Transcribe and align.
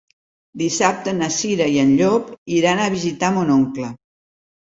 Dissabte 0.59 1.11
na 1.17 1.27
Cira 1.35 1.67
i 1.75 1.75
en 1.81 1.91
Llop 1.99 2.31
iran 2.59 2.83
a 2.85 2.89
visitar 2.95 3.31
mon 3.37 3.51
oncle. 3.59 3.91